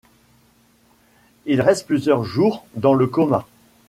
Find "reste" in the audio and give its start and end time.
1.61-1.85